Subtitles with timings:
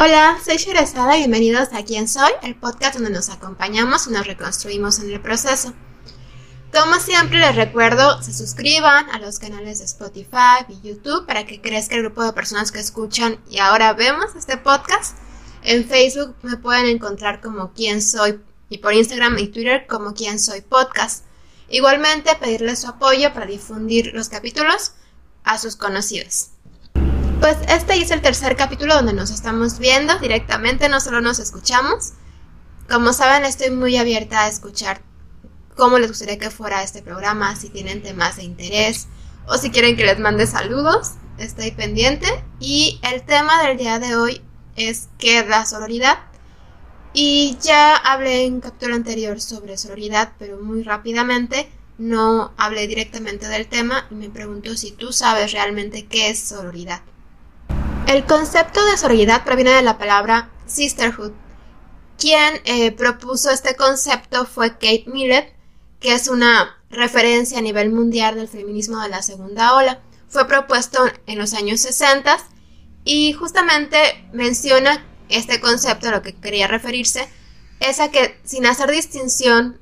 [0.00, 4.28] Hola, soy Sherezada y bienvenidos a Quién Soy, el podcast donde nos acompañamos y nos
[4.28, 5.74] reconstruimos en el proceso.
[6.72, 11.60] Como siempre les recuerdo, se suscriban a los canales de Spotify y YouTube para que
[11.60, 15.18] crezca el grupo de personas que escuchan y ahora vemos este podcast.
[15.64, 20.38] En Facebook me pueden encontrar como Quién Soy y por Instagram y Twitter como Quién
[20.38, 21.24] Soy Podcast.
[21.68, 24.92] Igualmente pedirles su apoyo para difundir los capítulos
[25.42, 26.50] a sus conocidos.
[27.40, 32.14] Pues este es el tercer capítulo donde nos estamos viendo directamente, no solo nos escuchamos.
[32.90, 35.02] Como saben, estoy muy abierta a escuchar
[35.76, 39.06] cómo les gustaría que fuera este programa, si tienen temas de interés
[39.46, 42.26] o si quieren que les mande saludos, estoy pendiente.
[42.58, 44.42] Y el tema del día de hoy
[44.74, 46.18] es qué da sororidad.
[47.12, 53.68] Y ya hablé en capítulo anterior sobre sororidad, pero muy rápidamente no hablé directamente del
[53.68, 57.00] tema y me pregunto si tú sabes realmente qué es sororidad.
[58.08, 61.32] El concepto de sororidad proviene de la palabra sisterhood.
[62.18, 65.52] Quien eh, propuso este concepto fue Kate Millett,
[66.00, 70.00] que es una referencia a nivel mundial del feminismo de la segunda ola.
[70.30, 72.38] Fue propuesto en los años 60
[73.04, 73.98] y justamente
[74.32, 77.28] menciona este concepto a lo que quería referirse,
[77.78, 79.78] es a que sin hacer distinción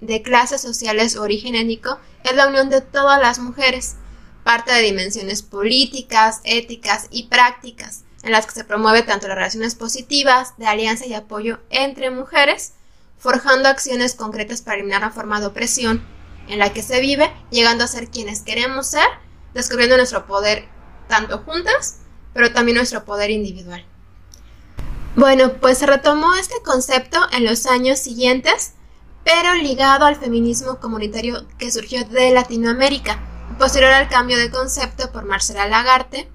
[0.00, 3.94] de clases sociales o origen étnico, es la unión de todas las mujeres
[4.44, 9.74] parte de dimensiones políticas, éticas y prácticas, en las que se promueve tanto las relaciones
[9.74, 12.72] positivas, de alianza y apoyo entre mujeres,
[13.18, 16.04] forjando acciones concretas para eliminar la forma de opresión
[16.48, 19.06] en la que se vive, llegando a ser quienes queremos ser,
[19.54, 20.66] descubriendo nuestro poder
[21.08, 21.98] tanto juntas,
[22.32, 23.84] pero también nuestro poder individual.
[25.16, 28.74] Bueno, pues se retomó este concepto en los años siguientes,
[29.24, 33.20] pero ligado al feminismo comunitario que surgió de Latinoamérica,
[33.58, 36.28] posterior al cambio de concepto por Marcela Lagarte,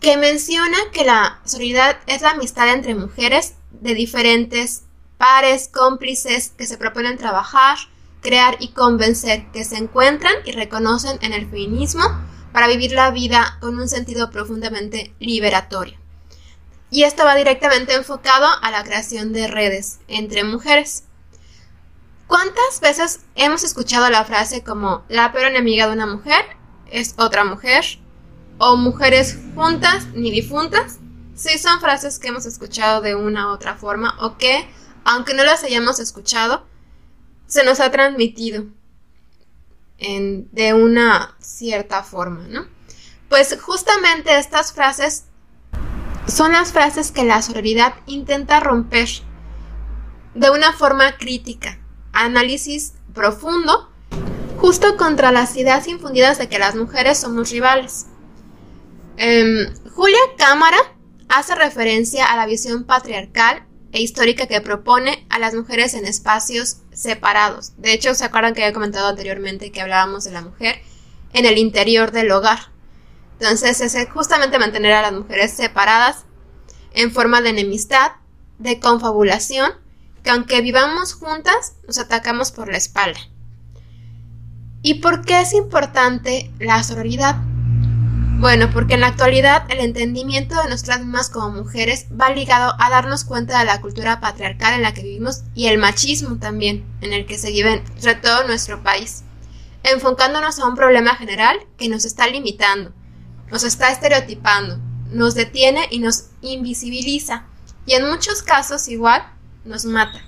[0.00, 4.82] que menciona que la solidaridad es la amistad entre mujeres de diferentes
[5.16, 7.78] pares, cómplices, que se proponen trabajar,
[8.20, 12.02] crear y convencer, que se encuentran y reconocen en el feminismo
[12.52, 15.98] para vivir la vida con un sentido profundamente liberatorio.
[16.90, 21.04] Y esto va directamente enfocado a la creación de redes entre mujeres.
[22.32, 26.42] ¿Cuántas veces hemos escuchado la frase como la peor enemiga de una mujer
[26.90, 27.84] es otra mujer?
[28.56, 30.98] ¿O mujeres juntas ni difuntas?
[31.34, 34.66] Sí, son frases que hemos escuchado de una u otra forma o que,
[35.04, 36.66] aunque no las hayamos escuchado,
[37.48, 38.64] se nos ha transmitido
[39.98, 42.66] de una cierta forma, ¿no?
[43.28, 45.24] Pues justamente estas frases
[46.26, 49.10] son las frases que la sororidad intenta romper
[50.34, 51.78] de una forma crítica
[52.12, 53.90] análisis profundo
[54.56, 58.06] justo contra las ideas infundidas de que las mujeres somos rivales.
[59.16, 60.78] Em, Julia Cámara
[61.28, 66.78] hace referencia a la visión patriarcal e histórica que propone a las mujeres en espacios
[66.92, 67.72] separados.
[67.76, 70.80] De hecho, se acuerdan que había comentado anteriormente que hablábamos de la mujer
[71.32, 72.70] en el interior del hogar.
[73.40, 76.24] Entonces, es justamente mantener a las mujeres separadas
[76.94, 78.12] en forma de enemistad,
[78.58, 79.81] de confabulación
[80.22, 83.20] que aunque vivamos juntas, nos atacamos por la espalda.
[84.82, 87.36] ¿Y por qué es importante la sororidad?
[88.42, 92.90] Bueno, porque en la actualidad el entendimiento de nuestras mismas como mujeres va ligado a
[92.90, 97.12] darnos cuenta de la cultura patriarcal en la que vivimos y el machismo también en
[97.12, 99.22] el que se vive sobre todo nuestro país,
[99.84, 102.92] enfocándonos a un problema general que nos está limitando,
[103.52, 104.80] nos está estereotipando,
[105.12, 107.46] nos detiene y nos invisibiliza
[107.86, 109.22] y en muchos casos igual
[109.64, 110.20] nos mata.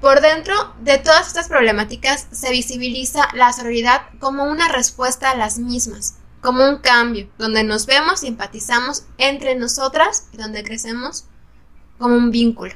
[0.00, 5.58] Por dentro de todas estas problemáticas se visibiliza la sororidad como una respuesta a las
[5.58, 11.26] mismas, como un cambio, donde nos vemos y empatizamos entre nosotras y donde crecemos
[11.98, 12.74] como un vínculo.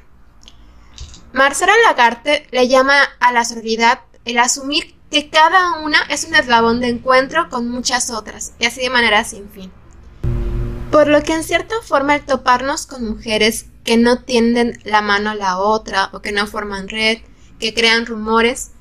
[1.32, 6.80] Marcela Lagarde le llama a la sororidad el asumir que cada una es un eslabón
[6.80, 9.72] de encuentro con muchas otras, y así de manera sin fin.
[10.91, 15.30] Por lo que en cierta forma el toparnos con mujeres que no tienden la mano
[15.30, 17.18] a la otra o que no forman red,
[17.59, 18.72] que crean rumores,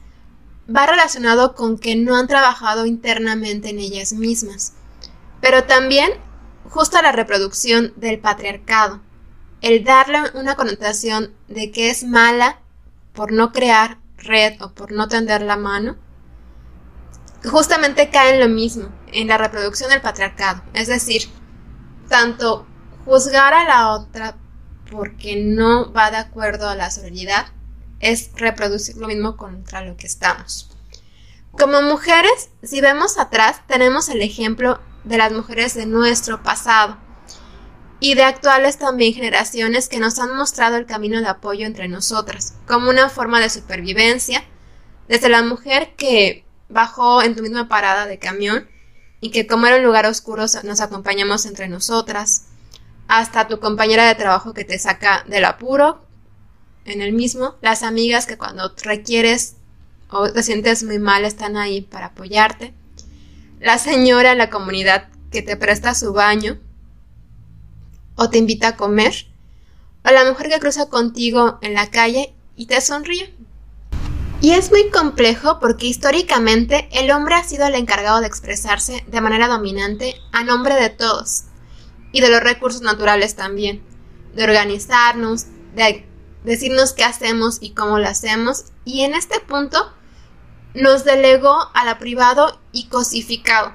[0.74, 4.74] va relacionado con que no han trabajado internamente en ellas mismas.
[5.42, 6.12] Pero también
[6.70, 9.00] justo la reproducción del patriarcado,
[9.62, 12.60] el darle una connotación de que es mala
[13.14, 15.98] por no crear red o por no tender la mano,
[17.44, 20.64] justamente cae en lo mismo, en la reproducción del patriarcado.
[20.74, 21.30] Es decir,
[22.10, 22.66] tanto
[23.06, 24.36] juzgar a la otra
[24.96, 27.48] porque no va de acuerdo a la sororidad,
[28.00, 30.70] es reproducir lo mismo contra lo que estamos.
[31.52, 36.98] Como mujeres, si vemos atrás, tenemos el ejemplo de las mujeres de nuestro pasado.
[38.02, 42.54] y de actuales también generaciones que nos han mostrado el camino de apoyo entre nosotras,
[42.68, 44.44] como una forma de supervivencia,
[45.08, 48.68] desde la mujer que bajó en tu misma parada de camión
[49.22, 52.48] y que como era un lugar oscuro nos acompañamos entre nosotras,
[53.08, 56.02] hasta tu compañera de trabajo que te saca del apuro
[56.86, 59.56] en el mismo, las amigas que cuando requieres
[60.10, 62.74] o te sientes muy mal están ahí para apoyarte,
[63.60, 66.60] la señora en la comunidad que te presta su baño
[68.16, 69.28] o te invita a comer,
[70.06, 73.34] o la mujer que cruza contigo en la calle y te sonríe.
[74.42, 79.22] Y es muy complejo porque históricamente el hombre ha sido el encargado de expresarse de
[79.22, 81.46] manera dominante a nombre de todos
[82.16, 83.84] y de los recursos naturales también,
[84.36, 86.08] de organizarnos, de
[86.46, 89.92] decirnos qué hacemos y cómo lo hacemos, y en este punto
[90.74, 93.74] nos delegó a la privado y cosificado,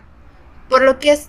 [0.71, 1.29] por lo que es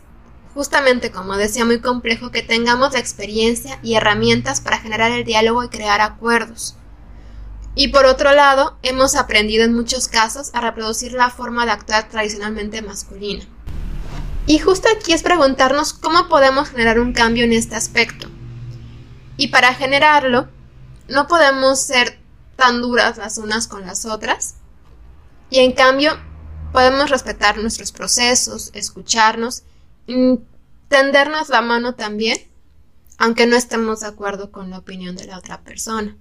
[0.53, 5.65] justamente, como decía, muy complejo que tengamos la experiencia y herramientas para generar el diálogo
[5.65, 6.77] y crear acuerdos.
[7.75, 12.07] Y por otro lado, hemos aprendido en muchos casos a reproducir la forma de actuar
[12.07, 13.43] tradicionalmente masculina.
[14.51, 18.27] Y justo aquí es preguntarnos cómo podemos generar un cambio en este aspecto.
[19.37, 20.49] Y para generarlo,
[21.07, 22.19] no podemos ser
[22.57, 24.55] tan duras las unas con las otras.
[25.49, 26.19] Y en cambio,
[26.73, 29.63] podemos respetar nuestros procesos, escucharnos
[30.89, 32.37] tendernos la mano también,
[33.17, 36.17] aunque no estemos de acuerdo con la opinión de la otra persona.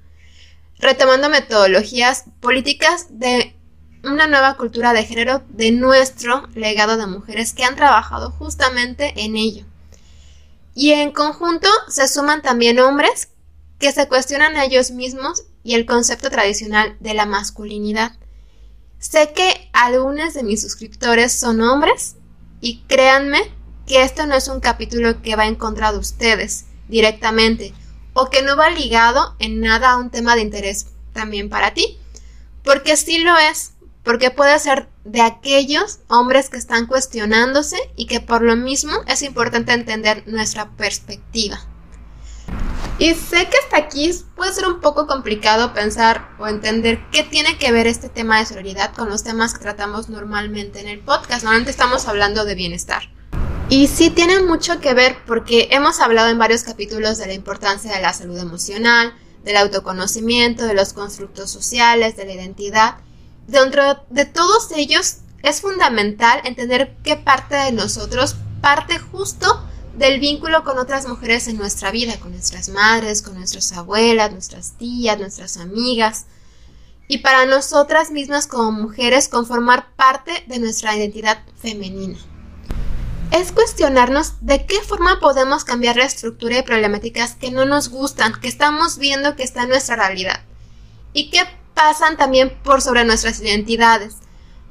[0.79, 3.60] Retomando metodologías políticas de
[4.05, 9.37] una nueva cultura de género de nuestro legado de mujeres que han trabajado justamente en
[9.37, 9.65] ello.
[10.75, 13.29] Y en conjunto se suman también hombres
[13.79, 18.13] que se cuestionan a ellos mismos y el concepto tradicional de la masculinidad.
[18.99, 22.17] Sé que algunos de mis suscriptores son hombres
[22.61, 23.41] y créanme
[23.87, 27.73] que esto no es un capítulo que va en contra de ustedes directamente
[28.13, 31.99] o que no va ligado en nada a un tema de interés también para ti,
[32.63, 38.21] porque sí lo es, porque puede ser de aquellos hombres que están cuestionándose y que
[38.21, 41.61] por lo mismo es importante entender nuestra perspectiva.
[42.99, 47.57] Y sé que hasta aquí puede ser un poco complicado pensar o entender qué tiene
[47.57, 51.45] que ver este tema de sororidad con los temas que tratamos normalmente en el podcast.
[51.45, 53.05] Normalmente estamos hablando de bienestar.
[53.71, 57.95] Y sí tiene mucho que ver porque hemos hablado en varios capítulos de la importancia
[57.95, 59.15] de la salud emocional,
[59.45, 62.97] del autoconocimiento, de los constructos sociales, de la identidad.
[63.51, 69.67] Dentro de todos ellos es fundamental entender qué parte de nosotros parte justo
[69.97, 74.79] del vínculo con otras mujeres en nuestra vida, con nuestras madres, con nuestras abuelas, nuestras
[74.79, 76.27] tías, nuestras amigas.
[77.09, 82.19] Y para nosotras mismas como mujeres conformar parte de nuestra identidad femenina
[83.33, 88.33] es cuestionarnos de qué forma podemos cambiar la estructura de problemáticas que no nos gustan,
[88.41, 90.41] que estamos viendo que está en nuestra realidad
[91.13, 91.41] y que
[91.81, 94.17] pasan también por sobre nuestras identidades,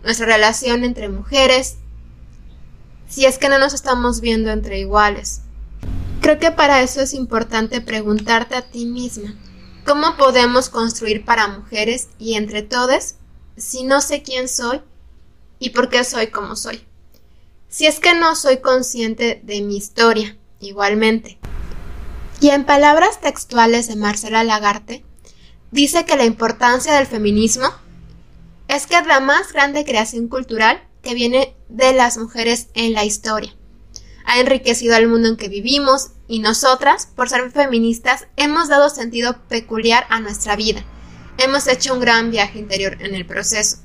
[0.03, 1.77] nuestra relación entre mujeres,
[3.07, 5.41] si es que no nos estamos viendo entre iguales.
[6.21, 9.33] Creo que para eso es importante preguntarte a ti misma,
[9.88, 13.15] ¿cómo podemos construir para mujeres y entre todas
[13.57, 14.81] si no sé quién soy
[15.57, 16.85] y por qué soy como soy?
[17.69, 21.37] si es que no soy consciente de mi historia, igualmente.
[22.42, 25.06] Y en palabras textuales de Marcela Lagarte,
[25.71, 27.68] dice que la importancia del feminismo
[28.68, 33.06] es que es la más grande creación cultural que viene de las mujeres en la
[33.06, 33.56] historia.
[34.26, 39.38] Ha enriquecido al mundo en que vivimos y nosotras, por ser feministas, hemos dado sentido
[39.47, 40.83] peculiar a nuestra vida.
[41.40, 43.78] Hemos hecho un gran viaje interior en el proceso.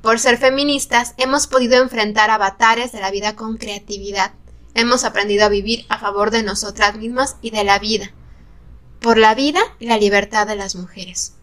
[0.00, 4.32] Por ser feministas, hemos podido enfrentar avatares de la vida con creatividad.
[4.74, 8.12] Hemos aprendido a vivir a favor de nosotras mismas y de la vida.
[9.04, 11.34] Por la vida y la libertad de las mujeres.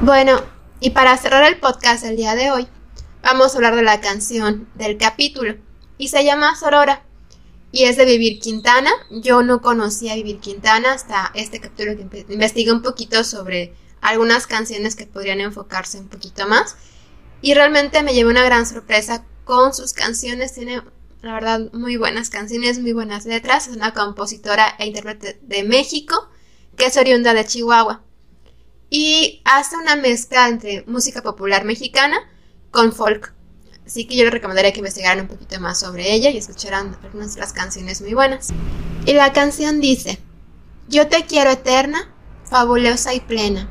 [0.00, 0.42] Bueno,
[0.80, 2.66] y para cerrar el podcast del día de hoy,
[3.22, 5.54] vamos a hablar de la canción del capítulo.
[5.98, 7.04] Y se llama Sorora.
[7.70, 8.90] Y es de Vivir Quintana.
[9.08, 14.48] Yo no conocía a Vivir Quintana hasta este capítulo que investigué un poquito sobre algunas
[14.48, 16.74] canciones que podrían enfocarse un poquito más.
[17.40, 20.54] Y realmente me llevé una gran sorpresa con sus canciones.
[20.54, 20.82] Tiene,
[21.22, 23.68] la verdad, muy buenas canciones, muy buenas letras.
[23.68, 26.28] Es una compositora e intérprete de México
[26.78, 28.02] que es oriunda de Chihuahua.
[28.88, 32.16] Y hace una mezcla entre música popular mexicana
[32.70, 33.34] con folk.
[33.84, 37.34] Así que yo les recomendaría que investigaran un poquito más sobre ella y escucharan algunas
[37.34, 38.48] de las canciones muy buenas.
[39.04, 40.18] Y la canción dice,
[40.88, 43.68] Yo te quiero eterna, fabulosa y plena,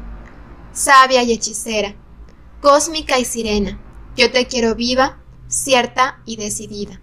[0.74, 1.96] sabia y hechicera
[2.62, 3.80] cósmica y sirena.
[4.16, 7.00] Yo te quiero viva, cierta y decidida.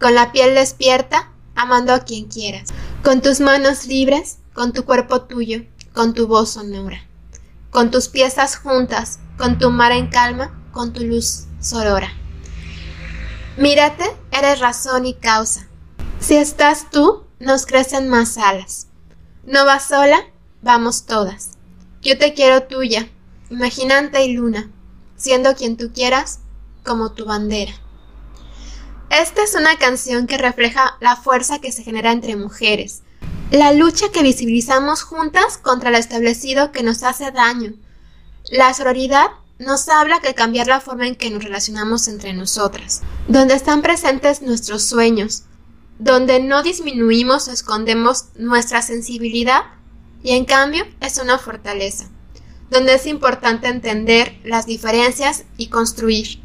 [0.00, 2.70] Con la piel despierta, amando a quien quieras.
[3.02, 7.06] Con tus manos libres, con tu cuerpo tuyo, con tu voz sonora,
[7.70, 12.08] con tus piezas juntas, con tu mar en calma, con tu luz sorora.
[13.58, 15.68] Mírate, eres razón y causa.
[16.20, 18.86] Si estás tú, nos crecen más alas.
[19.44, 20.24] No vas sola,
[20.62, 21.50] vamos todas.
[22.00, 23.10] Yo te quiero tuya,
[23.50, 24.70] imaginante y luna,
[25.16, 26.40] siendo quien tú quieras,
[26.82, 27.74] como tu bandera.
[29.10, 33.02] Esta es una canción que refleja la fuerza que se genera entre mujeres,
[33.50, 37.74] la lucha que visibilizamos juntas contra lo establecido que nos hace daño.
[38.50, 43.54] La sororidad nos habla que cambiar la forma en que nos relacionamos entre nosotras, donde
[43.54, 45.44] están presentes nuestros sueños,
[45.98, 49.62] donde no disminuimos o escondemos nuestra sensibilidad.
[50.22, 52.08] Y en cambio es una fortaleza,
[52.70, 56.40] donde es importante entender las diferencias y construir,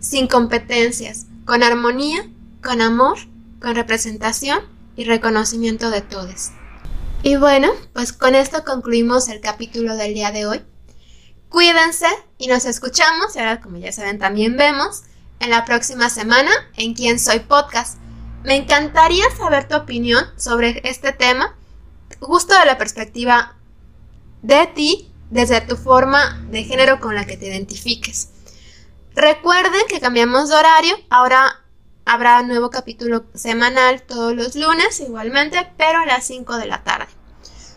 [0.00, 2.30] sin competencias, con armonía,
[2.62, 3.18] con amor,
[3.60, 6.50] con representación y reconocimiento de todos.
[7.22, 10.62] Y bueno, pues con esto concluimos el capítulo del día de hoy.
[11.48, 12.06] Cuídense
[12.38, 15.02] y nos escuchamos, y ahora como ya saben también vemos,
[15.40, 17.98] en la próxima semana en Quién Soy Podcast.
[18.42, 21.56] Me encantaría saber tu opinión sobre este tema,
[22.20, 23.56] justo de la perspectiva
[24.42, 28.30] de ti, desde tu forma de género con la que te identifiques.
[29.14, 31.64] Recuerden que cambiamos de horario, ahora
[32.06, 37.08] habrá nuevo capítulo semanal todos los lunes igualmente, pero a las 5 de la tarde.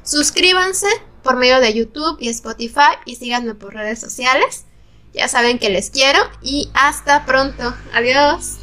[0.04, 0.88] Suscríbanse
[1.24, 4.66] por medio de YouTube y Spotify y síganme por redes sociales.
[5.14, 7.74] Ya saben que les quiero y hasta pronto.
[7.94, 8.59] Adiós.